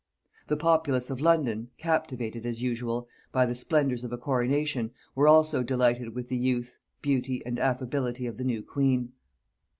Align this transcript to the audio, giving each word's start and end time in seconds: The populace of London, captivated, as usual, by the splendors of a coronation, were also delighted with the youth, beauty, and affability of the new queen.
The 0.47 0.57
populace 0.57 1.11
of 1.11 1.21
London, 1.21 1.69
captivated, 1.77 2.43
as 2.43 2.63
usual, 2.63 3.07
by 3.31 3.45
the 3.45 3.53
splendors 3.53 4.03
of 4.03 4.11
a 4.11 4.17
coronation, 4.17 4.89
were 5.13 5.27
also 5.27 5.61
delighted 5.61 6.15
with 6.15 6.27
the 6.27 6.37
youth, 6.37 6.79
beauty, 7.03 7.43
and 7.45 7.59
affability 7.59 8.25
of 8.25 8.37
the 8.37 8.43
new 8.43 8.63
queen. 8.63 9.11